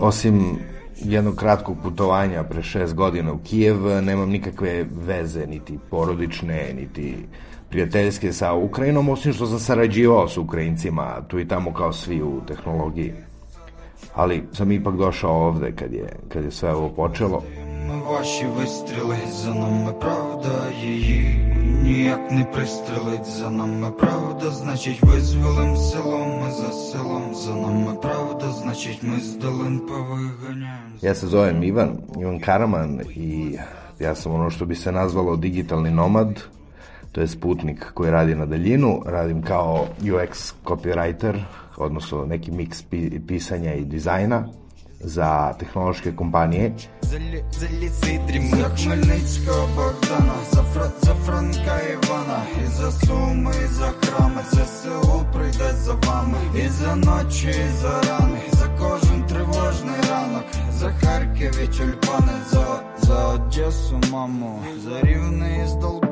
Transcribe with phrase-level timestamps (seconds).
[0.00, 0.58] Osim
[0.96, 7.14] jednog kratkog putovanja pre šest godina u Kijev, nemam nikakve veze, niti porodične, niti
[7.70, 12.40] prijateljske sa Ukrajinom, osim što sam sarađivao sa Ukrajincima, tu i tamo kao svi u
[12.46, 13.12] tehnologiji.
[14.14, 17.42] Ali sam ipak došao ovde kad je, kad je sve ovo počelo.
[18.10, 21.38] Ваші вистріли за нами правда, її
[21.82, 28.50] ніяк не пристрелить за нами правда, значить визволим селом, ми за селом, за нами правда,
[28.50, 30.94] значить ми з долин повиганяємо.
[31.02, 33.58] Ja se zovem Ivan, Ivan Karaman i
[34.00, 36.42] ja sam ono što bi se nazvalo digitalni nomad,
[37.12, 41.38] to je sputnik koji radi na daljinu, radim kao UX copywriter,
[41.76, 44.48] odnosno neki miks pi- pisanja i dizajna
[45.00, 46.72] za tehnološke kompanije.
[47.02, 53.52] За, лі, за ліцидрім, за Хмельницького Богдана, за, Фра, за Франка Івана, і за Суми,
[53.64, 58.66] і за храми, за село прийде за вами, і за ночі, і за рани, за
[58.78, 66.07] кожен тривожний ранок, за Харків і тюльпани, за, за Одесу, маму, за Рівне Долбанів,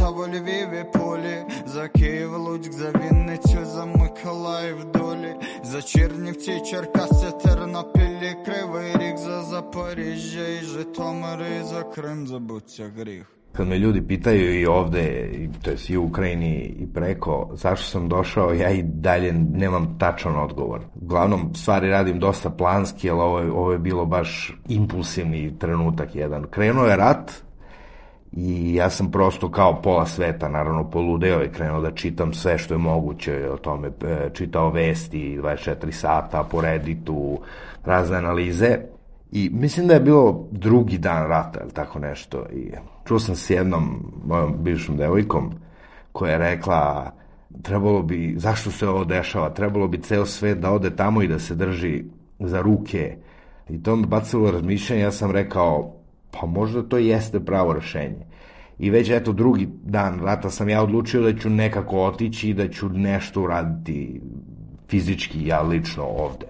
[0.00, 6.60] за Полтаву, Львів і Полі, за Київ, Луцьк, за Вінницю, за Миколаїв, долі, за Чернівці,
[6.60, 13.26] Черкаси, Тернопіль, і Кривий Ріг, за Запоріжжя і Житомир, і за Крим забуться гріх.
[13.52, 15.30] Kad me ljudi pitaju i ovde,
[15.62, 20.36] to jest i u Ukrajini i preko, zašto sam došao, ja i dalje nemam tačan
[20.36, 20.80] odgovor.
[21.02, 26.46] Uglavnom, stvari radim dosta planski, ali ovo je, ovo je bilo baš impulsivni trenutak jedan.
[26.50, 27.32] Krenuo je rat
[28.32, 32.74] i ja sam prosto kao pola sveta, naravno poludeo i krenuo da čitam sve što
[32.74, 37.38] je moguće o tome, e, čitao vesti 24 sata po Redditu,
[37.84, 38.78] razne analize
[39.32, 42.46] I mislim da je bilo drugi dan rata, ili tako nešto.
[42.52, 42.72] I
[43.04, 45.52] čuo sam s jednom mojom bivšom devojkom
[46.12, 47.12] koja je rekla
[47.62, 51.38] trebalo bi, zašto se ovo dešava, trebalo bi ceo svet da ode tamo i da
[51.38, 52.04] se drži
[52.38, 53.16] za ruke.
[53.68, 55.94] I to me bacilo razmišljanje, ja sam rekao,
[56.30, 58.26] pa možda to jeste pravo rešenje.
[58.78, 62.68] I već eto drugi dan rata sam ja odlučio da ću nekako otići i da
[62.68, 64.20] ću nešto uraditi
[64.88, 66.46] fizički, ja lično ovde.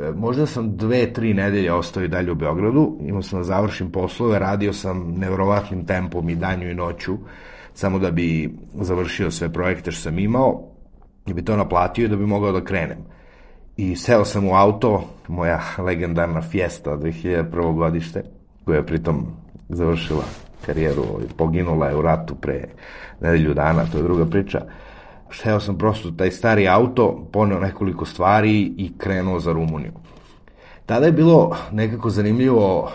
[0.00, 3.90] E, možda sam dve, tri nedelje ostao i dalje u Beogradu, imao sam da završim
[3.90, 7.16] poslove, radio sam nevrovatnim tempom i danju i noću,
[7.74, 10.62] samo da bi završio sve projekte što sam imao,
[11.26, 12.98] da bi to naplatio i da bi mogao da krenem.
[13.76, 17.74] I seo sam u auto, moja legendarna Fiesta 2001.
[17.74, 18.22] godište,
[18.66, 19.26] koja je pritom
[19.68, 20.22] završila
[20.66, 22.64] karijeru, ovaj, poginula je u ratu pre
[23.20, 24.60] nedelju dana, to je druga priča.
[25.32, 29.92] Seo sam prosto taj stari auto, poneo nekoliko stvari i krenuo za Rumuniju.
[30.86, 32.90] Tada je bilo nekako zanimljivo,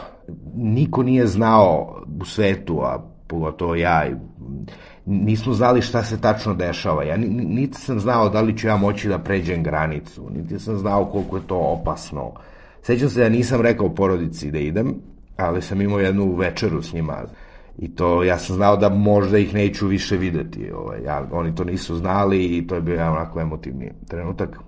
[0.56, 4.06] niko nije znao u svetu, a pogotovo ja,
[5.06, 7.04] nismo znali šta se tačno dešava.
[7.04, 10.60] Ja ni- ni- niti sam znao da li ću ja moći da pređem granicu, niti
[10.60, 12.32] sam znao koliko je to opasno.
[12.82, 14.96] Sećam se da nisam rekao porodici da idem,
[15.42, 17.24] ali sam imao jednu večeru s njima
[17.78, 20.72] i to ja sam znao da možda ih neću više videti.
[20.72, 24.60] Ovaj, ja, oni to nisu znali i to je bio jedan onako emotivni trenutak.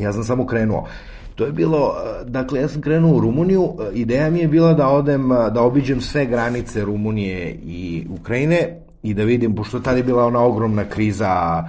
[0.00, 0.86] Ja sam samo krenuo.
[1.34, 4.74] To je bilo, eh, dakle, ja sam krenuo u Rumuniju, eh, ideja mi je bila
[4.74, 9.96] da odem, eh, da obiđem sve granice Rumunije i Ukrajine i da vidim, pošto tada
[9.96, 11.64] je bila ona ogromna kriza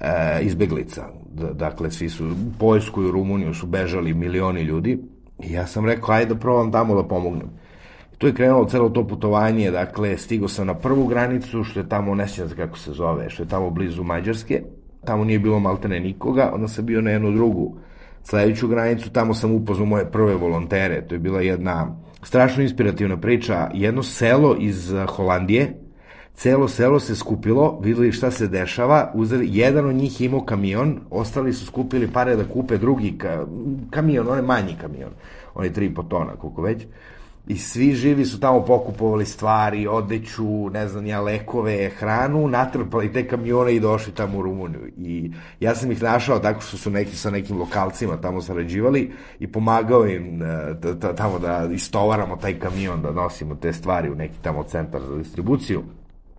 [0.00, 1.04] e, izbeglica.
[1.32, 4.98] D- dakle, svi su, u Poljsku i u Rumuniju su bežali milioni ljudi
[5.42, 7.48] i ja sam rekao, ajde da probam tamo da pomognem.
[8.20, 12.14] Tu je krenulo celo to putovanje, dakle, stigo sam na prvu granicu, što je tamo,
[12.14, 14.62] ne sjećam kako se zove, što je tamo blizu Mađarske,
[15.04, 17.76] tamo nije bilo maltene nikoga, onda sam bio na jednu drugu
[18.22, 23.70] sledeću granicu, tamo sam upoznao moje prve volontere, to je bila jedna strašno inspirativna priča,
[23.74, 25.74] jedno selo iz eh, Holandije,
[26.34, 31.52] celo selo se skupilo, videli šta se dešava, uzeli, jedan od njih imao kamion, ostali
[31.52, 33.46] su skupili pare da kupe drugi ka,
[33.90, 35.10] kamion, onaj manji kamion,
[35.54, 36.86] onaj 3,5 tona, koliko već,
[37.50, 43.28] i svi živi su tamo pokupovali stvari, odeću, ne znam ja, lekove, hranu, natrpali te
[43.28, 44.88] kamione i došli tamo u Rumuniju.
[44.96, 49.52] I ja sam ih našao tako što su neki sa nekim lokalcima tamo sarađivali i
[49.52, 50.46] pomagao im e,
[51.16, 55.82] tamo da istovaramo taj kamion, da nosimo te stvari u neki tamo centar za distribuciju.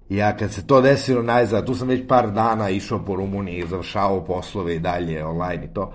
[0.09, 3.67] I ja kad se to desilo najzad, tu sam već par dana išao po Rumuniji,
[3.67, 5.93] završavao poslove i dalje online i to.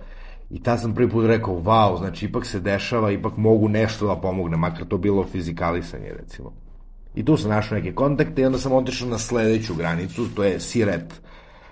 [0.50, 4.20] I tad sam prvi put rekao, wow, znači ipak se dešava, ipak mogu nešto da
[4.20, 6.52] pomogne, makar to bilo fizikalisanje, recimo.
[7.14, 10.60] I tu sam našao neke kontakte i onda sam otišao na sledeću granicu, to je
[10.60, 11.20] Siret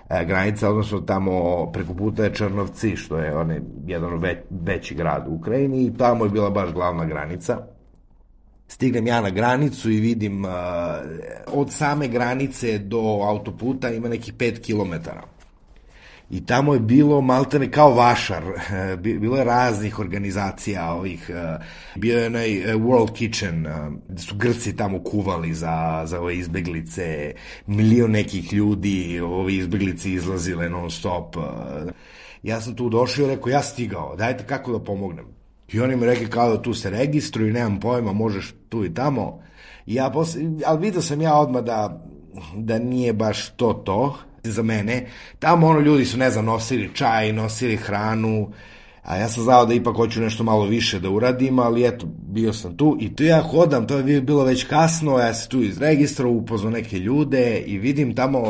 [0.09, 5.27] e, granica, odnosno tamo preko puta je Črnovci, što je onaj, jedan već, veći grad
[5.27, 7.57] u Ukrajini i tamo je bila baš glavna granica.
[8.67, 10.51] Stignem ja na granicu i vidim uh,
[11.53, 12.99] od same granice do
[13.29, 15.34] autoputa ima nekih 5 kilometara
[16.29, 18.43] i tamo je bilo maltene kao vašar,
[19.03, 21.57] bilo je raznih organizacija ovih, eh,
[21.95, 23.71] bio je onaj eh, World Kitchen, eh,
[24.07, 27.33] gde su Grci tamo kuvali za, za ove izbeglice,
[27.67, 31.35] milion nekih ljudi, ove izbeglice izlazile non stop.
[32.43, 35.25] Ja sam tu došao i rekao, ja stigao, dajte kako da pomognem.
[35.71, 39.41] I oni mi rekli kao da tu se registruju, nemam pojma, možeš tu i tamo.
[39.85, 42.05] I ja posle, ali vidio sam ja odmah da,
[42.55, 44.17] da nije baš to to,
[44.51, 45.05] za mene.
[45.39, 48.51] Tamo ono ljudi su, ne znam, nosili čaj, nosili hranu,
[49.03, 52.53] a ja sam znao da ipak hoću nešto malo više da uradim, ali eto, bio
[52.53, 56.31] sam tu i tu ja hodam, to je bilo već kasno, ja se tu izregistrao,
[56.31, 58.41] upoznao neke ljude i vidim tamo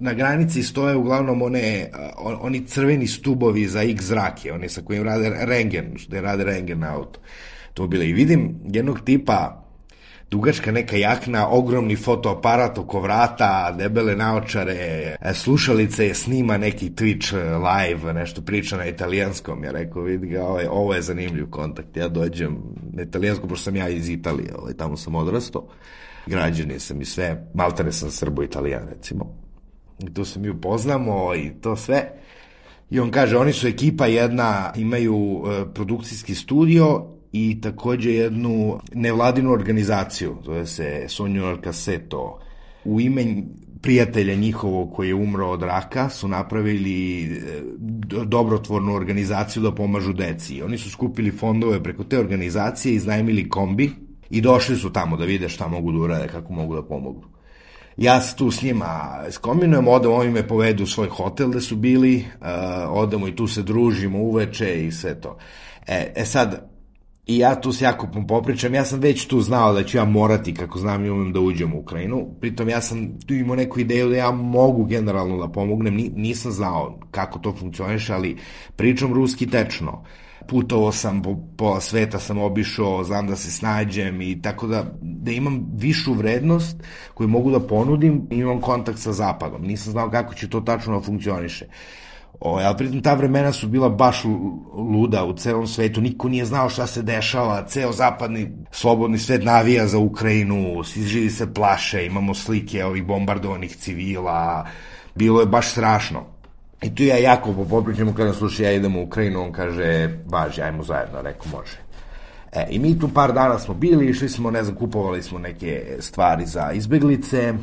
[0.00, 1.90] na granici stoje uglavnom one,
[2.40, 6.94] oni crveni stubovi za X zrake, oni sa kojim rade rengen, što rade rengen na
[6.94, 7.20] auto.
[7.74, 9.67] To bilo i vidim jednog tipa
[10.30, 17.34] dugačka neka jakna, ogromni fotoaparat oko vrata, debele naočare, e, slušalice je snima neki Twitch
[17.34, 19.64] e, live, nešto priča na italijanskom.
[19.64, 21.96] Ja rekao, vidi ga, ovo je, ovo je zanimljiv kontakt.
[21.96, 22.58] Ja dođem
[22.92, 25.66] na italijanskom, pošto sam ja iz Italije, ovaj, tamo sam odrastao.
[26.26, 29.34] Građani sam i sve, maltene sam srbo-italijan, recimo.
[29.98, 32.10] I tu se mi upoznamo i to sve.
[32.90, 39.52] I on kaže, oni su ekipa jedna, imaju uh, produkcijski studio i takođe jednu nevladinu
[39.52, 42.40] organizaciju, zove se Sonjor Kaseto.
[42.84, 43.24] U ime
[43.82, 47.38] prijatelja njihovog koji je umro od raka su napravili e,
[48.24, 50.62] dobrotvornu organizaciju da pomažu deci.
[50.62, 53.90] Oni su skupili fondove preko te organizacije, iznajmili kombi
[54.30, 57.38] i došli su tamo da vide šta mogu da urade, kako mogu da pomognu.
[57.96, 61.76] Ja se tu s njima skombinujem, odemo, oni me povedu u svoj hotel gde su
[61.76, 62.46] bili, uh,
[62.88, 65.38] odemo i tu se družimo uveče i sve to.
[65.86, 66.68] E, e sad,
[67.28, 70.54] I ja tu s Jakupom popričam, ja sam već tu znao da ću ja morati,
[70.54, 72.26] kako znam i umem da uđem u Ukrajinu.
[72.40, 76.98] Pritom ja sam tu imao neku ideju da ja mogu generalno da pomognem, nisam znao
[77.10, 78.36] kako to funkcioniše, ali
[78.76, 80.04] pričam ruski tečno.
[80.48, 85.30] Putovao sam, po pola sveta sam obišao, znam da se snađem i tako da, da
[85.30, 86.76] imam višu vrednost
[87.14, 89.62] koju mogu da ponudim, imam kontakt sa zapadom.
[89.62, 91.66] Nisam znao kako će to tačno da funkcioniše.
[92.40, 94.24] O, ali pritom ta vremena su bila baš
[94.74, 99.86] luda u celom svetu, niko nije znao šta se dešava, ceo zapadni slobodni svet navija
[99.86, 104.66] za Ukrajinu, svi živi se plaše, imamo slike ovih bombardovanih civila,
[105.14, 106.24] bilo je baš strašno.
[106.82, 110.82] I tu ja jako popričamo kada slušaj, ja idem u Ukrajinu, on kaže, važi, ajmo
[110.82, 111.78] zajedno, rekao, može.
[112.52, 115.96] E, I mi tu par dana smo bili, išli smo, ne znam, kupovali smo neke
[116.00, 117.54] stvari za izbeglice,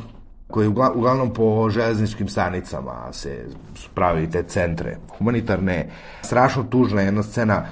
[0.50, 3.44] koji uglavnom po železničkim stanicama se
[3.94, 5.88] pravi te centre humanitarne.
[6.22, 7.66] Strašno tužna jedna scena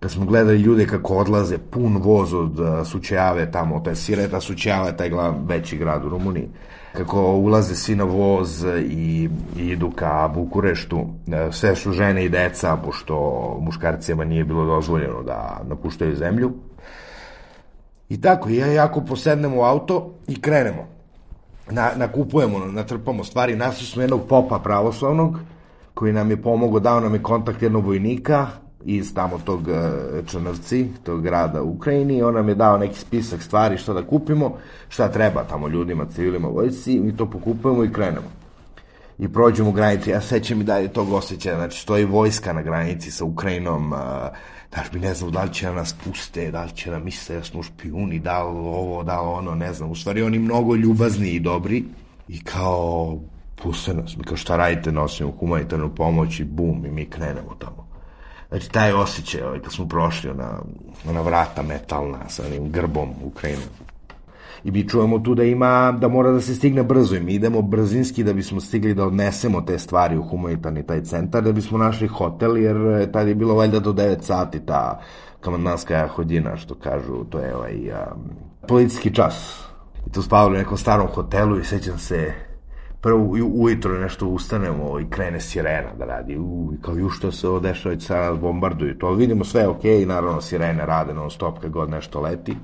[0.00, 4.40] kad smo gledali ljude kako odlaze pun voz od uh, Sučejave tamo, to je Sireta
[4.40, 6.48] Sučejave, taj glav, veći grad u Rumuniji,
[6.92, 10.96] kako ulaze svi na voz i, idu ka Bukureštu.
[10.98, 11.08] Uh,
[11.50, 16.52] sve su žene i deca, pošto muškarcima nije bilo dozvoljeno da napuštaju zemlju.
[18.08, 20.93] I tako, ja jako posednemo u auto i krenemo
[21.70, 23.56] na, nakupujemo, natrpamo stvari.
[23.56, 25.38] Našli smo jednog popa pravoslavnog,
[25.94, 28.46] koji nam je pomogao, dao nam je kontakt jednog vojnika
[28.84, 29.72] iz tamo tog e,
[30.26, 34.56] Črnovci, tog grada u Ukrajini, on nam je dao neki spisak stvari šta da kupimo,
[34.88, 38.26] šta treba tamo ljudima, civilima, vojci, mi to pokupujemo i krenemo.
[39.18, 43.24] I prođemo granicu, ja sećam i dalje tog osjećaja, znači stoji vojska na granici sa
[43.24, 43.92] Ukrajinom,
[44.74, 47.44] Znaš, mi ne znam da li će nas puste, da li će da misle da
[47.44, 49.90] smo špijuni, da li ovo, da li ono, ne znam.
[49.90, 51.84] U stvari oni mnogo ljubazni i dobri
[52.28, 53.18] i kao
[53.62, 54.16] puste nas.
[54.16, 57.88] Mi kao šta radite, nosimo humanitarnu pomoć i bum, i mi krenemo tamo.
[58.48, 60.58] Znači, taj osjećaj, ovaj, kad smo prošli ona,
[61.08, 63.62] ona vrata metalna sa onim grbom Ukrajine.
[64.64, 67.62] I mi čujemo tu da ima, da mora da se stigne brzo i mi idemo
[67.62, 72.08] brzinski da bismo stigli da odnesemo te stvari u humanitarni taj centar, da bismo našli
[72.08, 75.00] hotel, jer eh, tad je bilo valjda do 9 sati ta
[75.40, 78.22] kamandanska hodina, što kažu, to je ovaj um,
[78.68, 79.64] policijski čas.
[80.06, 82.32] I tu spavali u nekom starom hotelu i sećam se,
[83.00, 86.36] prvo ujutro nešto ustanemo i krene sirena da radi.
[86.38, 88.98] U, i kao, ju što se ovo dešava, sad nas bombarduju.
[88.98, 92.56] To vidimo sve ok, i naravno sirene rade non stop kad god nešto leti.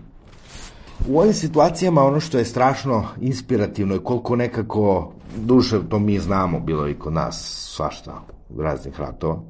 [1.08, 6.60] U ovim situacijama ono što je strašno inspirativno je koliko nekako, duše to mi znamo,
[6.60, 8.22] bilo i kod nas svašta
[8.58, 9.40] raznih ratova,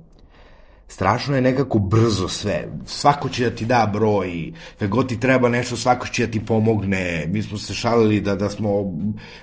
[0.89, 2.69] strašno je nekako brzo sve.
[2.87, 6.47] Svako će da ti da broj, kad god ti treba nešto, svako će da ti
[6.47, 7.27] pomogne.
[7.29, 8.71] Mi smo se šalili da, da smo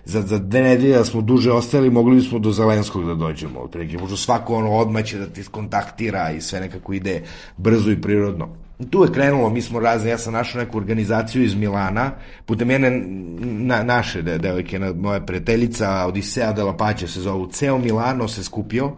[0.06, 3.60] za, za dve nedelje da smo duže ostali, mogli bismo do Zelenskog da dođemo.
[3.60, 7.24] Otprilike, možda svako ono odmah će da ti skontaktira i sve nekako ide
[7.58, 8.67] brzo i prirodno.
[8.90, 12.12] Tu je krenulo, mi smo razne, ja sam našao neku organizaciju iz Milana,
[12.46, 13.04] putem jedne
[13.42, 18.92] na, naše devojke, moja prijateljica, Odisea de la Pače se zovu, ceo Milano se skupio,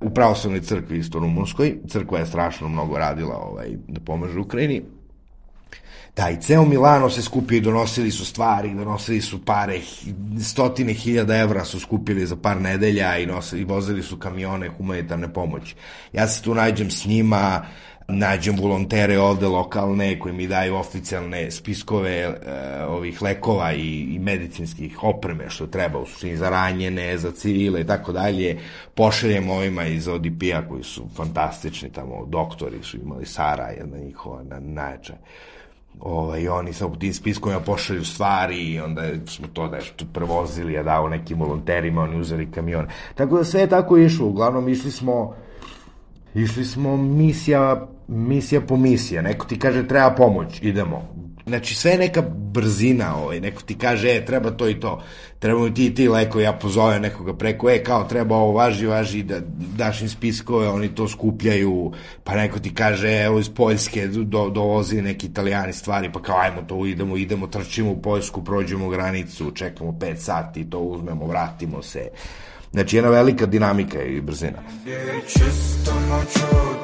[0.00, 1.76] u pravoslavnoj crkvi isto rumunskoj.
[1.88, 4.82] Crkva je strašno mnogo radila ovaj, da pomaže Ukrajini.
[6.16, 9.80] Da, i ceo Milano se skupio i donosili su stvari, donosili su pare,
[10.42, 15.32] stotine hiljada evra su skupili za par nedelja i, nosili, i vozili su kamione humanitarne
[15.32, 15.74] pomoći.
[16.12, 17.66] Ja se tu nađem s njima,
[18.08, 22.34] nađem volontere ovde lokalne koji mi daju oficijalne spiskove e,
[22.84, 27.86] ovih lekova i, i medicinskih opreme što treba u suštini za ranjene, za civile i
[27.86, 28.58] tako dalje.
[28.94, 34.60] Pošaljem ovima iz ODP-a koji su fantastični tamo, doktori su imali Sara, jedna njihova na,
[34.60, 35.14] najjača.
[36.00, 41.08] Ovaj, oni sa tim spiskovima pošalju stvari i onda smo to nešto prevozili, ja dao
[41.08, 42.86] nekim volonterima, oni uzeli kamion.
[43.14, 45.34] Tako da sve je tako išlo, uglavnom išli smo
[46.34, 51.14] išli smo misija misija po misija, neko ti kaže treba pomoć, idemo.
[51.46, 55.02] Znači sve je neka brzina, ovaj, neko ti kaže, e, treba to i to,
[55.38, 59.22] treba ti i ti leko, ja pozovem nekoga preko, e, kao treba ovo, važi, važi,
[59.22, 59.40] da
[59.76, 61.92] daš im spiskove, oni to skupljaju,
[62.24, 66.62] pa neko ti kaže, evo iz Poljske do, dovozi neki italijani stvari, pa kao, ajmo
[66.62, 72.08] to, idemo, idemo, trčimo u Poljsku, prođemo granicu, čekamo 5 sati, to uzmemo, vratimo se.
[72.72, 74.58] Znači, jedna velika dinamika i brzina.
[75.26, 75.92] Čisto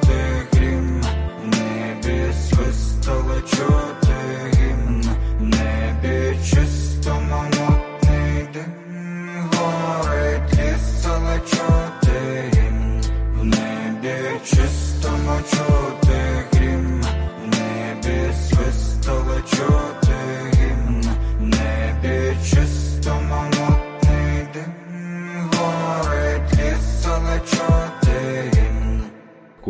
[3.47, 3.90] True.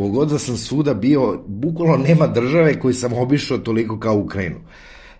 [0.02, 4.56] Kogod da sam svuda bio, bukvalno nema države koju sam obišao toliko kao Ukrajinu.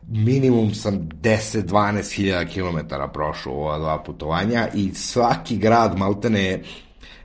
[0.08, 6.62] Minimum sam 10-12 hiljada kilometara prošao ova dva putovanja i svaki grad maltene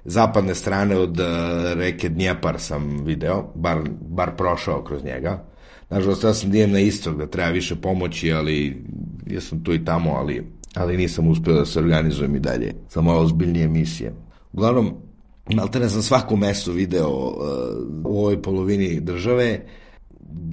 [0.04, 1.26] zapadne strane od uh,
[1.74, 5.44] reke Dnjepar sam video, bar, bar prošao kroz njega.
[5.90, 8.84] Nažalost, ja sam dijem na istok da treba više pomoći, ali
[9.26, 13.00] ja sam tu i tamo, ali ali nisam uspio da se organizujem i dalje za
[13.00, 14.14] malo ozbiljnije misije.
[14.52, 14.94] Uglavnom,
[15.54, 17.34] maltene sam svako mesto video uh,
[18.04, 19.60] u ovoj polovini države.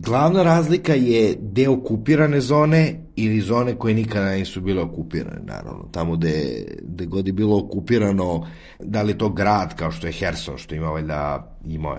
[0.05, 5.89] Glavna razlika je deo okupirane zone ili zone koje nikada nisu bile okupirane, naravno.
[5.91, 8.47] Tamo gde, gde god je bilo okupirano,
[8.79, 11.97] da li je to grad kao što je Herson, što ima valjda, ima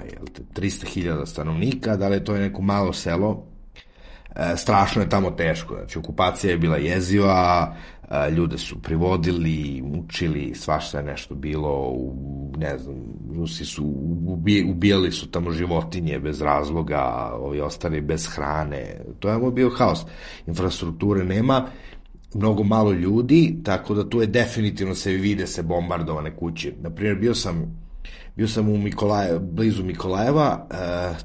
[0.54, 3.46] 300.000 stanovnika, da li je to neko malo selo,
[4.36, 5.74] e, strašno je tamo teško.
[5.74, 7.74] Znači, okupacija je bila jeziva,
[8.36, 12.96] ljude su privodili, mučili, svašta je nešto bilo, u, ne znam,
[13.36, 13.84] Rusi su
[14.66, 20.00] ubijali su tamo životinje bez razloga, ovi ostali bez hrane, to je bio haos.
[20.46, 21.66] Infrastrukture nema,
[22.34, 26.72] mnogo malo ljudi, tako da tu je definitivno se vide se bombardovane kuće.
[26.80, 27.84] Naprimjer, bio sam
[28.36, 30.66] bio sam u Mikolaje, blizu Mikolajeva,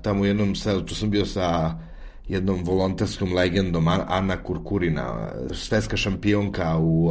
[0.02, 1.80] tamo u jednom selu, tu sam bio sa
[2.30, 7.10] jednom volonterskom legendom Ana Kurkurina, svetska šampionka u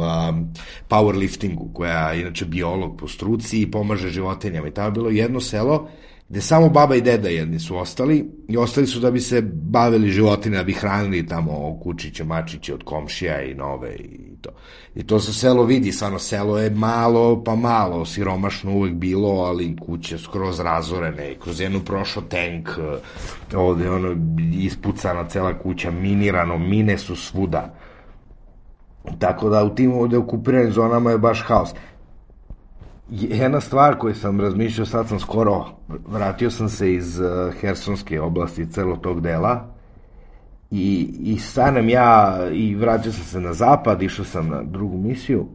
[0.89, 4.67] powerliftingu, koja je inače biolog po struci i pomaže životinjama.
[4.67, 5.87] I tamo je bilo jedno selo
[6.29, 10.11] gde samo baba i deda jedni su ostali i ostali su da bi se bavili
[10.11, 14.49] životinje, da bi hranili tamo kučiće, mačiće od komšija i nove i to.
[14.95, 19.75] I to se selo vidi, stvarno selo je malo pa malo, siromašno uvek bilo, ali
[19.75, 22.69] kuće skroz razorene, kroz jednu prošao tank,
[23.55, 24.15] ovde ono
[24.53, 27.73] ispucana cela kuća, minirano, mine su svuda.
[29.19, 31.69] Tako da u tim ovde okupiranim zonama je baš haos.
[33.09, 35.65] Jedna stvar koju sam razmišljao, sad sam skoro,
[36.07, 39.78] vratio sam se iz uh, Hersonske oblasti, celog tog dela,
[40.71, 45.47] i, i stanem ja, i vratio sam se na zapad, išao sam na drugu misiju,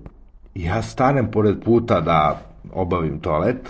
[0.54, 2.40] i ja stanem pored puta da
[2.72, 3.68] obavim toalet,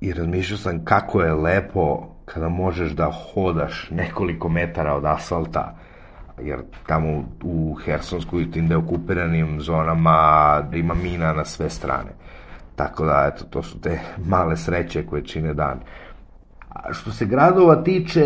[0.00, 5.76] i razmišljao sam kako je lepo kada možeš da hodaš nekoliko metara od asfalta,
[6.42, 12.10] jer tamo u Hersonsku i tim deokupiranim zonama ima mina na sve strane.
[12.76, 15.80] Tako da, eto, to su te male sreće koje čine dan.
[16.92, 18.24] Što se gradova tiče,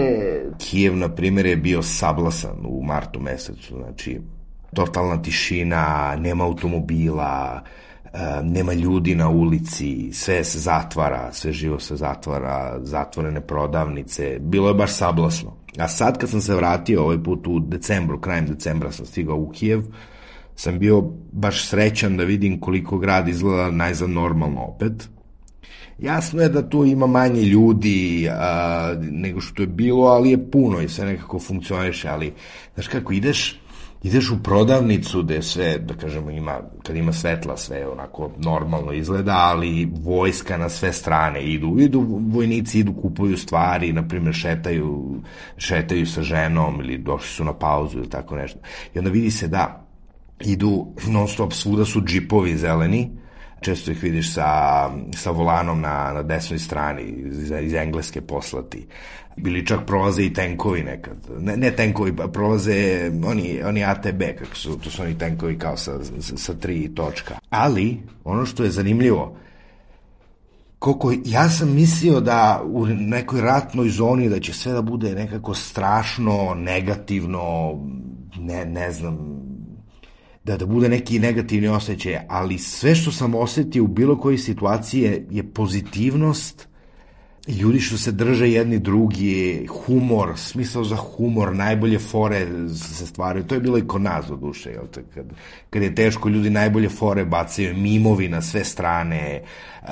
[0.59, 4.21] Kijev, na primjer, je bio sablasan u martu mesecu, znači,
[4.75, 7.63] totalna tišina, nema automobila,
[8.43, 14.75] nema ljudi na ulici, sve se zatvara, sve živo se zatvara, zatvorene prodavnice, bilo je
[14.75, 15.57] baš sablasno.
[15.79, 19.51] A sad kad sam se vratio ovaj put u decembru, krajem decembra sam stigao u
[19.51, 19.83] Kijev,
[20.57, 25.09] sam bio baš srećan da vidim koliko grad izgleda najzad normalno opet.
[26.03, 30.81] Jasno je da tu ima manje ljudi a, nego što je bilo, ali je puno
[30.81, 32.33] i sve nekako funkcioniše, ali
[32.75, 33.61] znaš kako ideš,
[34.03, 39.37] ideš u prodavnicu gde sve, da kažemo, ima, kad ima svetla sve onako normalno izgleda,
[39.37, 45.21] ali vojska na sve strane idu, idu vojnici, idu, kupuju stvari, na primjer šetaju,
[45.57, 48.59] šetaju sa ženom ili došli su na pauzu ili tako nešto.
[48.95, 49.87] I onda vidi se da
[50.41, 53.22] idu non stop, svuda su džipovi zeleni,
[53.63, 58.87] često ih vidiš sa, sa volanom na, na desnoj strani, iz, iz engleske poslati.
[59.37, 61.17] Bili čak prolaze i tenkovi nekad.
[61.39, 65.77] Ne, ne tenkovi, pa prolaze oni, oni ATB, kako su, to su oni tenkovi kao
[65.77, 67.39] sa, sa, sa tri točka.
[67.51, 69.37] Ali, ono što je zanimljivo,
[70.79, 75.55] koliko ja sam mislio da u nekoj ratnoj zoni da će sve da bude nekako
[75.55, 77.75] strašno, negativno,
[78.37, 79.43] ne, ne znam,
[80.45, 85.03] da, da bude neki negativni osjećaj, ali sve što sam osetio u bilo kojoj situaciji
[85.03, 86.69] je, je pozitivnost,
[87.49, 93.45] ljudi što se drže jedni drugi, humor, smisao za humor, najbolje fore se stvaraju.
[93.45, 95.03] To je bilo i kod nas do duše, jel te?
[95.15, 95.27] Kad,
[95.71, 99.43] kad je teško, ljudi najbolje fore bacaju, mimovi na sve strane,
[99.83, 99.89] uh,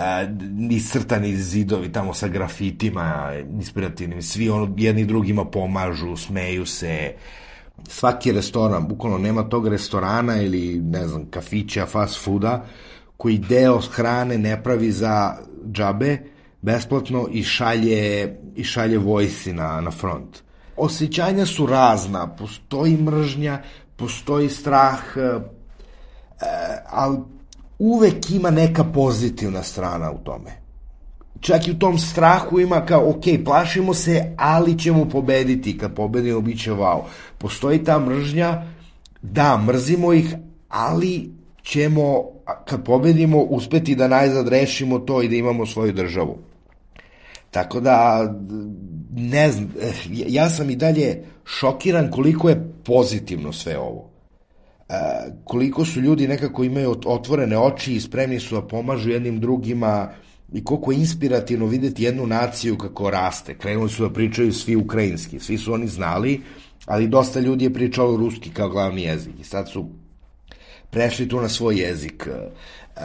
[0.71, 7.13] iscrtani zidovi tamo sa grafitima inspirativnim, svi ono jedni drugima pomažu, smeju se,
[7.89, 12.65] svaki restoran, bukvalno nema tog restorana ili ne znam, kafića, fast fooda,
[13.17, 15.37] koji deo hrane ne pravi za
[15.73, 16.19] džabe,
[16.63, 20.43] besplatno i šalje, i šalje vojsi na, na front.
[20.77, 23.63] Osjećanja su razna, postoji mržnja,
[23.97, 25.41] postoji strah, e,
[26.87, 27.19] ali
[27.79, 30.60] uvek ima neka pozitivna strana u tome.
[31.41, 36.41] Čak i u tom strahu ima kao, ok, plašimo se, ali ćemo pobediti, kad pobedimo
[36.41, 37.01] bit će wow.
[37.39, 38.63] Postoji ta mržnja,
[39.23, 40.35] da, mrzimo ih,
[40.69, 41.31] ali
[41.63, 42.25] ćemo,
[42.65, 46.39] kad pobedimo, uspeti da najzad rešimo to i da imamo svoju državu.
[47.51, 48.29] Tako da,
[49.11, 54.11] ne znam, eh, ja sam i dalje šokiran koliko je pozitivno sve ovo.
[54.89, 54.95] E,
[55.45, 60.09] koliko su ljudi nekako imaju otvorene oči i spremni su da pomažu jednim drugima
[60.53, 63.59] i koliko je inspirativno videti jednu naciju kako raste.
[63.59, 66.41] Krenuli su da pričaju svi ukrajinski, svi su oni znali,
[66.87, 69.89] ali dosta ljudi je pričalo ruski kao glavni jezik i sad su
[70.91, 72.27] prešli tu na svoj jezik.
[72.27, 73.01] E,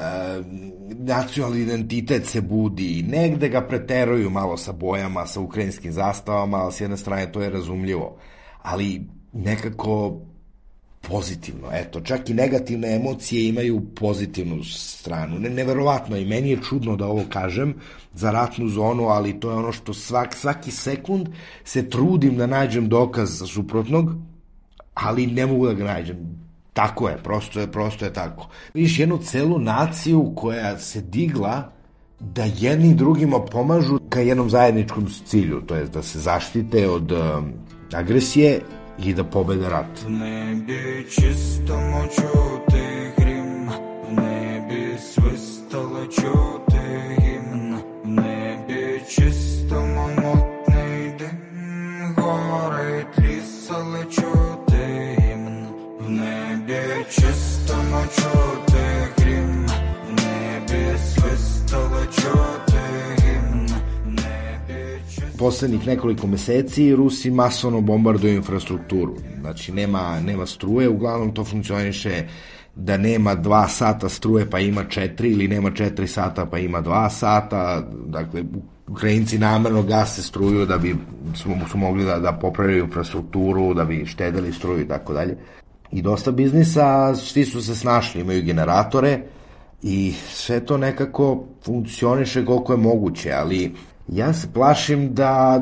[0.90, 6.82] nacionalni identitet se budi, negde ga preteruju malo sa bojama, sa ukrajinskim zastavama, ali s
[6.82, 8.18] jedne strane to je razumljivo.
[8.62, 9.02] Ali
[9.34, 10.22] nekako
[11.08, 15.40] pozitivno, eto, čak i negativne emocije imaju pozitivnu stranu.
[15.40, 17.76] Ne, neverovatno i meni je čudno da ovo kažem
[18.14, 21.30] za ratnu zonu, ali to je ono što svak, svaki sekund
[21.64, 24.16] se trudim da nađem dokaz za suprotnog,
[24.94, 26.18] ali ne mogu da ga nađem.
[26.74, 28.50] Tako je, prosto je, prosto je tako.
[28.74, 31.72] Vidiš jednu celu naciju koja se digla
[32.20, 37.20] da jedni drugima pomažu ka jednom zajedničkom cilju, to je da se zaštite od um,
[37.94, 38.62] agresije
[39.00, 40.04] i da pobede rat.
[40.06, 41.80] В небі чисто
[42.16, 43.70] чути грім,
[44.10, 46.82] в небі свистало чути
[47.20, 55.68] гімн, в небі чисто момотний дим, горить ліс, але чути гімн,
[56.00, 57.76] в небі чисто
[58.16, 58.65] чути
[65.46, 69.16] poslednjih nekoliko meseci Rusi masovno bombarduju infrastrukturu.
[69.42, 72.24] Znači, nema, nema struje, uglavnom to funkcioniše
[72.76, 77.10] da nema dva sata struje pa ima četiri ili nema četiri sata pa ima dva
[77.10, 77.84] sata.
[78.06, 78.44] Dakle,
[78.88, 80.96] Ukrajinci namerno gase struju da bi
[81.36, 85.38] su, su mogli da, da popravljaju infrastrukturu, da bi štedili struju i tako dalje.
[85.92, 89.20] I dosta biznisa, svi su se snašli, imaju generatore
[89.84, 93.72] i sve to nekako funkcioniše koliko je moguće, ali
[94.08, 95.62] ja se plašim da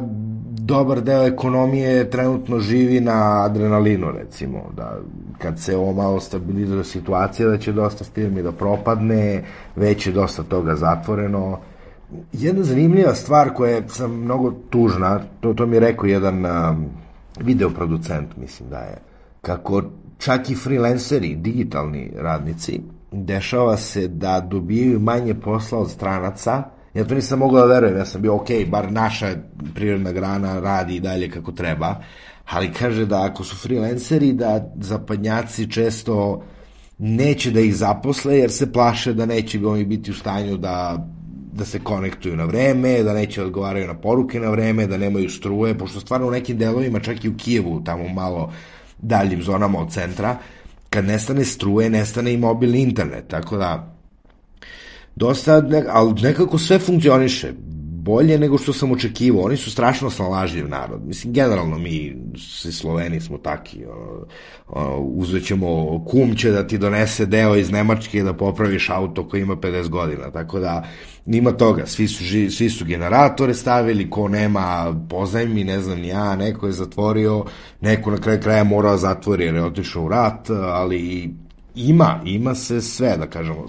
[0.65, 4.99] dobar deo ekonomije trenutno živi na adrenalinu, recimo, da
[5.37, 9.43] kad se ovo malo stabilizuje situacija, da će dosta firmi da propadne,
[9.75, 11.59] već je dosta toga zatvoreno.
[12.33, 16.85] Jedna zanimljiva stvar koja je sam mnogo tužna, to, to mi je rekao jedan um,
[17.39, 18.97] videoproducent, mislim da je,
[19.41, 19.83] kako
[20.17, 27.15] čak i freelanceri, digitalni radnici, dešava se da dobijaju manje posla od stranaca, Ja to
[27.15, 29.35] nisam mogao da verujem, ja sam bio ok, bar naša
[29.75, 31.95] prirodna grana radi i dalje kako treba,
[32.45, 36.43] ali kaže da ako su freelanceri, da zapadnjaci često
[36.97, 41.07] neće da ih zaposle jer se plaše da neće oni biti u stanju da
[41.53, 45.29] da se konektuju na vreme, da neće da odgovaraju na poruke na vreme, da nemaju
[45.29, 48.51] struje, pošto stvarno u nekim delovima, čak i u Kijevu, tamo malo
[48.97, 50.37] daljim zonama od centra,
[50.89, 53.92] kad nestane struje, nestane i mobilni internet, tako da
[55.15, 57.53] dosta, ali nekako sve funkcioniše
[58.03, 59.43] bolje nego što sam očekivao.
[59.43, 61.01] Oni su strašno snalažljiv narod.
[61.07, 63.79] Mislim, generalno mi, svi Sloveni smo taki.
[64.99, 69.89] Uzvećemo kum će da ti donese deo iz Nemačke da popraviš auto koji ima 50
[69.89, 70.31] godina.
[70.31, 70.87] Tako da,
[71.25, 71.85] nima toga.
[71.85, 77.45] Svi su, svi su generatore stavili, ko nema pozajmi, ne znam ja, neko je zatvorio,
[77.81, 81.33] neko na kraju kraja morao zatvori jer je otišao u rat, ali
[81.75, 83.67] ima, ima se sve, da kažemo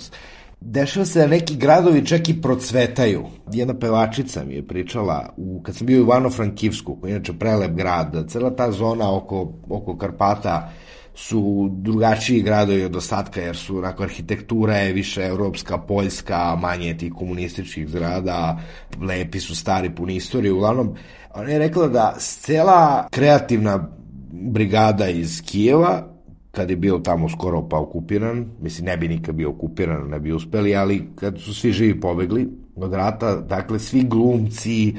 [0.64, 3.24] dešava se da neki gradovi čak i procvetaju.
[3.52, 7.70] Jedna pevačica mi je pričala, u, kad sam bio u Ivano-Frankivsku, koji je inače prelep
[7.70, 10.72] grad, cela ta zona oko, oko Karpata
[11.14, 17.12] su drugačiji gradovi od ostatka, jer su onako, arhitektura je više evropska, poljska, manje tih
[17.12, 18.58] komunističkih zgrada,
[19.00, 20.52] lepi su stari, puni istorije.
[20.52, 20.94] Uglavnom,
[21.34, 23.88] ona je rekla da cela kreativna
[24.32, 26.13] brigada iz Kijeva
[26.54, 30.32] kad je bio tamo skoro pa okupiran, mislim ne bi nikad bio okupiran, ne bi
[30.32, 34.94] uspeli, ali kad su svi živi pobegli od rata, dakle svi glumci,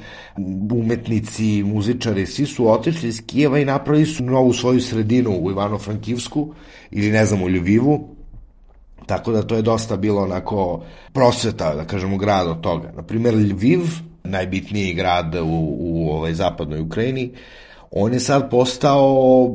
[0.71, 6.53] umetnici, muzičari, svi su otišli iz Kijeva i napravili su novu svoju sredinu u Ivano-Frankivsku
[6.91, 8.15] ili ne znam u Ljubivu,
[9.05, 12.91] tako da to je dosta bilo onako prosveta, da kažemo, grad od toga.
[12.95, 13.81] Naprimer, Lviv,
[14.23, 17.31] najbitniji grad u, u ovaj, zapadnoj Ukrajini,
[17.97, 19.49] on je sad postao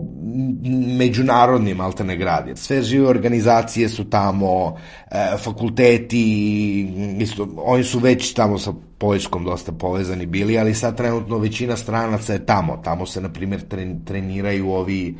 [0.99, 2.51] međunarodni maltene grad.
[2.55, 4.77] Sve žive organizacije su tamo,
[5.11, 6.81] e, fakulteti,
[7.19, 12.33] isto, oni su već tamo sa Poljskom dosta povezani bili, ali sad trenutno većina stranaca
[12.33, 12.77] je tamo.
[12.85, 13.61] Tamo se, na primjer,
[14.05, 15.17] treniraju ovi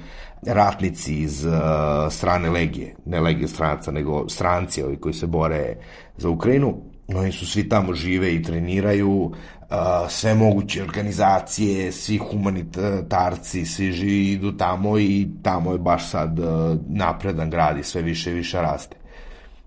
[0.47, 1.53] ratnici iz uh,
[2.11, 5.77] strane legije, ne legije stranaca, nego stranci ovi koji se bore
[6.17, 6.77] za Ukrajinu.
[7.09, 9.33] Oni su svi tamo žive i treniraju,
[10.09, 16.39] sve moguće organizacije, svi humanitarci, svi živi idu tamo i tamo je baš sad
[16.89, 18.97] napredan grad i sve više i više raste.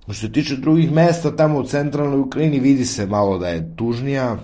[0.03, 4.37] Što se tiče drugih mesta, tamo u centralnoj Ukrajini vidi se malo da je tužnija,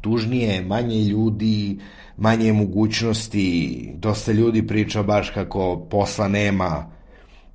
[0.00, 1.78] tužnije, manje ljudi,
[2.16, 6.90] manje mogućnosti, dosta ljudi priča baš kako posla nema,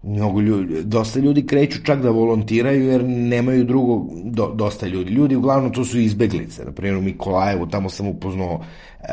[0.04, 5.12] mnogo ljudi, dosta ljudi kreću čak da volontiraju jer nemaju drugo, do, dosta ljudi.
[5.12, 8.62] Ljudi uglavnom to su izbeglice, na primjer u Mikolajevu, tamo sam upoznao
[9.00, 9.06] e,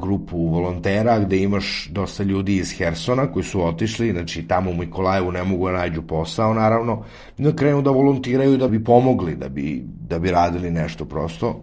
[0.00, 5.32] grupu volontera gde imaš dosta ljudi iz Hersona koji su otišli, znači tamo u Mikolajevu
[5.32, 7.04] ne mogu da nađu posao naravno,
[7.38, 11.60] da krenu da volontiraju da bi pomogli, da bi, da bi radili nešto prosto.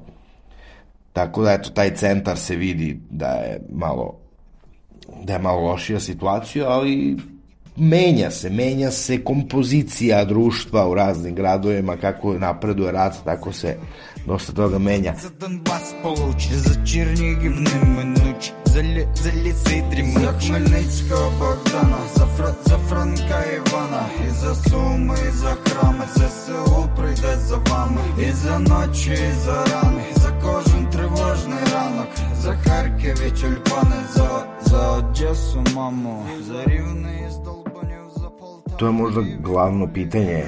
[1.13, 4.17] Tako da eto, taj centar se vidi da je malo
[5.24, 7.17] da je malo lošija situacija, ali
[7.77, 13.77] menja se, menja se kompozicija društva u raznim gradovima, kako napreduje rat, tako se
[14.25, 15.15] dosta toga menja.
[15.21, 20.23] За Донбас получи, за Чернігів не минуть, за, лі, за ліси дрімуть.
[20.23, 26.89] За Хмельницького Богдана, за, Фр, за Франка Івана, і за Суми, і за храми, ЗСУ
[26.97, 32.07] прийде за вами, і за ночі, і за рани, за кожен тривожний ранок,
[32.41, 37.61] за Харків і тюльпани, за, за Одесу, маму, за рівний і здол
[38.82, 40.44] to je možda glavno pitanje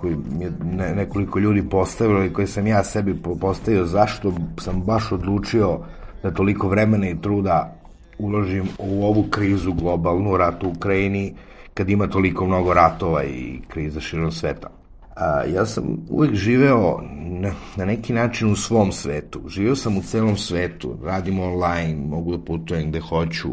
[0.00, 5.12] koji mi je nekoliko ljudi postavilo i koje sam ja sebi postavio zašto sam baš
[5.12, 5.78] odlučio
[6.22, 7.76] da toliko vremena i truda
[8.18, 11.34] uložim u ovu krizu globalnu, rat u Ukrajini,
[11.74, 14.68] kad ima toliko mnogo ratova i kriza širom sveta.
[15.16, 19.42] A, ja sam uvek živeo na, na neki način u svom svetu.
[19.48, 23.50] Živeo sam u celom svetu, radim online, mogu da putujem gde hoću,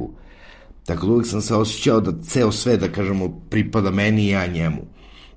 [0.87, 4.81] Dakle, uvijek sam se osjećao da ceo sve, da kažemo, pripada meni i ja njemu.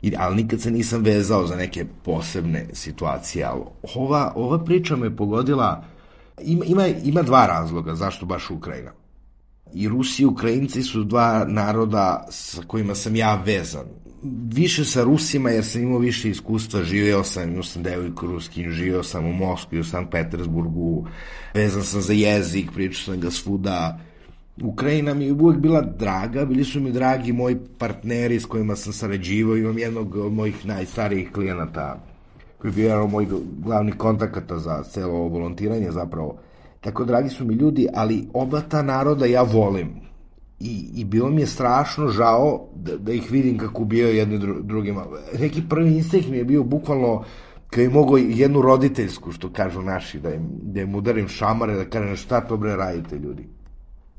[0.02, 3.44] I, ali nikad se nisam vezao za neke posebne situacije.
[3.44, 3.62] Ali
[3.94, 5.84] ova, ova priča me pogodila,
[6.42, 8.92] ima, ima, ima dva razloga zašto baš Ukrajina.
[9.74, 13.86] I Rusi i Ukrajinci su dva naroda sa kojima sam ja vezan.
[14.52, 19.02] Više sa Rusima jer sam imao više iskustva, živeo sam, imao sam devojku ruskinju, živeo
[19.02, 21.06] sam u Moskvi, u Sankt Petersburgu,
[21.54, 23.98] vezan sam za jezik, pričao sam ga svuda.
[24.62, 28.92] Ukrajina mi je uvijek bila draga, bili su mi dragi moji partneri s kojima sam
[28.92, 32.00] sarađivao, imam jednog od mojih najstarijih klijenata
[32.58, 36.38] koji je bio jedan od mojih glavnih kontakata za celo ovo volontiranje zapravo.
[36.80, 39.88] Tako dragi su mi ljudi, ali oba ta naroda ja volim.
[40.60, 44.62] I, i bilo mi je strašno žao da, da ih vidim kako ubijaju jedni dru,
[44.62, 45.04] drugima.
[45.38, 47.24] Neki prvi instinkt mi je bio bukvalno
[47.70, 51.84] kad je mogo jednu roditeljsku, što kažu naši, da im, da im udarim šamare, da
[51.84, 53.55] kažem šta to bre radite ljudi.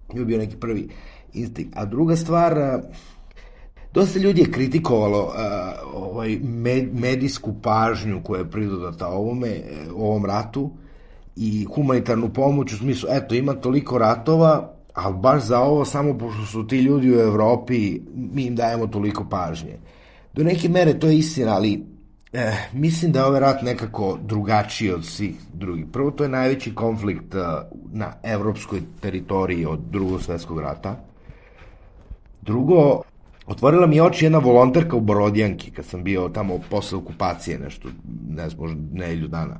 [0.08, 0.90] To je bio neki prvi
[1.34, 1.78] instinkt.
[1.78, 2.82] A druga stvar,
[3.94, 5.34] dosta ljudi je kritikovalo
[5.94, 9.62] ovaj med, medijsku pažnju koja je pridodata ovome,
[9.96, 10.72] ovom ratu
[11.36, 16.46] i humanitarnu pomoć u smislu, eto, ima toliko ratova, ali baš za ovo, samo pošto
[16.46, 19.78] su ti ljudi u Evropi, mi im dajemo toliko pažnje.
[20.34, 21.86] Do neke mere to je istina, ali
[22.34, 25.86] eh, mislim da je ovaj rat nekako drugačiji od svih drugih.
[25.94, 27.40] Prvo, to je najveći konflikt eh,
[27.92, 31.04] na evropskoj teritoriji od drugog svetskog rata.
[32.42, 33.02] Drugo,
[33.46, 37.90] otvorila mi oči jedna volonterka u Borodjanki, kad sam bio tamo posle okupacije, nešto,
[38.30, 39.58] ne znam, možda nedelju dana.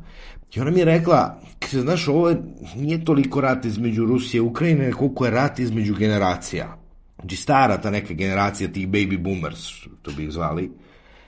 [0.56, 2.38] I ona mi je rekla, kaže, znaš, ovo je,
[2.76, 6.78] nije toliko rat između Rusije i Ukrajine, koliko je rat između generacija.
[7.20, 10.72] Znači, stara ta neka generacija tih baby boomers, to bi ih zvali,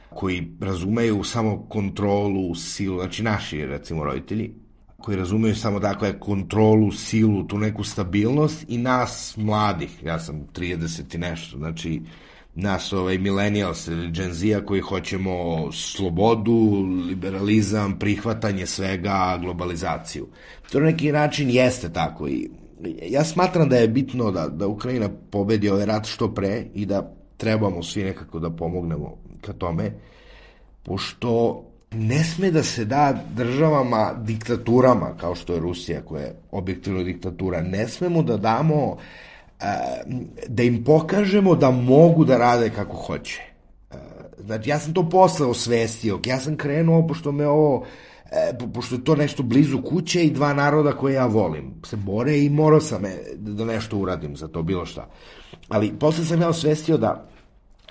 [0.09, 4.53] koji razumeju samo kontrolu, silu, znači naši, recimo, roditelji,
[4.97, 11.15] koji razumeju samo dakle kontrolu, silu, tu neku stabilnost i nas mladih, ja sam 30
[11.15, 12.01] i nešto, znači
[12.55, 20.27] nas ovaj millennials ili Gen Z koji hoćemo slobodu, liberalizam, prihvatanje svega, globalizaciju.
[20.71, 22.49] To na neki način jeste tako i
[23.09, 27.15] ja smatram da je bitno da, da Ukrajina pobedi ovaj rat što pre i da
[27.39, 29.91] trebamo svi nekako da pomognemo ka tome,
[30.83, 37.03] pošto ne sme da se da državama, diktaturama, kao što je Rusija, koja je objektivno
[37.03, 38.97] diktatura, ne smemo da damo,
[40.47, 43.41] da im pokažemo da mogu da rade kako hoće.
[44.45, 47.85] Znači, ja sam to posle osvestio, ja sam krenuo, pošto me ovo,
[48.31, 52.39] e, pošto je to nešto blizu kuće i dva naroda koje ja volim, se bore
[52.39, 55.09] i morao sam e, da nešto uradim za to, bilo šta.
[55.67, 57.29] Ali posle sam ja osvestio da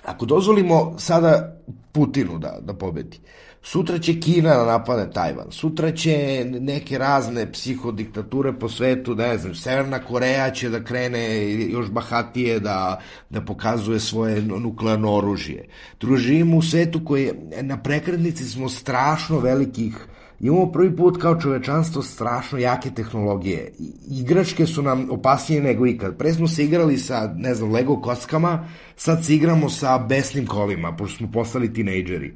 [0.05, 1.55] ako dozvolimo sada
[1.91, 3.19] Putinu da, da pobedi,
[3.61, 9.55] sutra će Kina da napade Tajvan, sutra će neke razne psihodiktature po svetu, ne znam,
[9.55, 15.67] Severna Koreja će da krene još bahatije da, da pokazuje svoje nuklearno oružje.
[15.99, 20.07] Družimo u svetu koji je, na prekrednici smo strašno velikih
[20.39, 23.71] imamo prvi put kao čovečanstvo strašno jake tehnologije.
[24.11, 26.17] Igračke su nam opasnije nego ikad.
[26.17, 30.95] Pre smo se igrali sa, ne znam, Lego kockama, sad se igramo sa besnim kolima,
[30.95, 32.33] pošto smo postali tinejdžeri.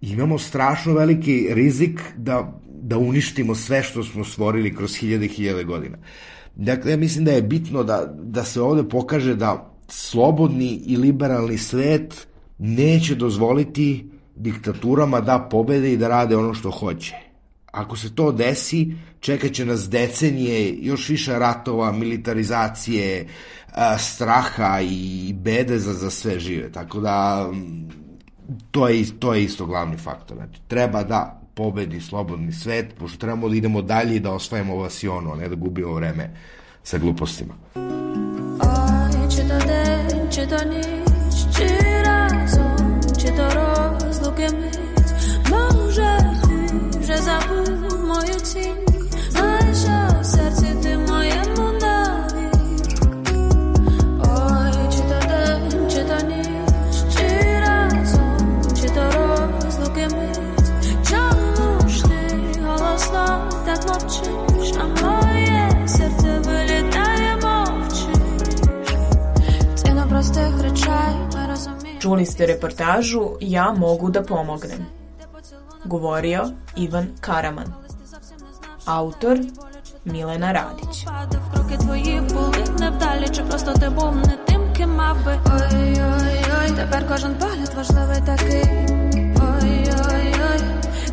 [0.00, 5.64] Imamo strašno veliki rizik da, da uništimo sve što smo stvorili kroz hiljade i hiljade
[5.64, 5.98] godina.
[6.56, 11.58] Dakle, ja mislim da je bitno da, da se ovde pokaže da slobodni i liberalni
[11.58, 12.26] svet
[12.58, 17.23] neće dozvoliti diktaturama da pobede i da rade ono što hoće.
[17.74, 23.26] Ako se to desi, čekaće nas decenije, još više ratova, militarizacije,
[23.98, 26.72] straha i bede za, za sve žive.
[26.72, 27.48] Tako da,
[28.70, 30.36] to je, to je isto glavni faktor.
[30.36, 35.32] Znači, treba da pobedi slobodni svet, pošto trebamo da idemo dalje i da osvajamo vasionu,
[35.32, 36.30] a ne da gubimo vreme
[36.82, 37.54] sa glupostima.
[37.74, 41.66] Oj, czy to den, czy to nic, czy
[42.04, 43.64] razem, czy to
[44.52, 44.74] myć,
[45.50, 46.18] może
[47.06, 47.63] że zabół moje
[72.04, 74.84] Čuli ste reportažu Ja mogu da pomognem.
[75.84, 77.72] Govorio Ivan Karaman.
[78.84, 79.38] Autor
[80.04, 81.04] Milena Radić.
[86.76, 88.64] Тепер кожен погляд важливий такий.
[89.40, 90.60] Ой-ой-ой,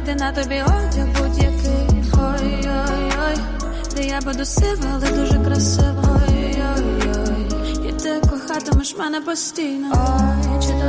[0.06, 2.04] ти на тобі одяг будь-який.
[2.13, 3.38] Ой-ой-ой,
[3.95, 6.19] де я буду сива, але дуже красива.
[6.30, 10.31] Ой-ой-ой, і ти кохатимеш мене постійно.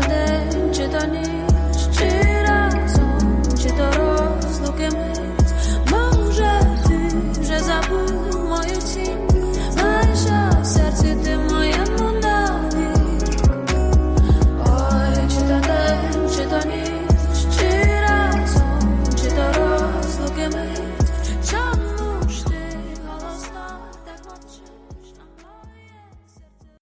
[0.05, 2.09] Один чи то ніч, чи
[2.49, 5.32] разом, чи то розлуки ми.